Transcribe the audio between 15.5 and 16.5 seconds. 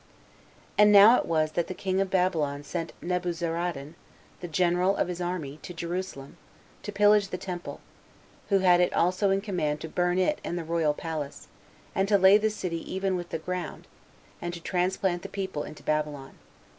into Babylon.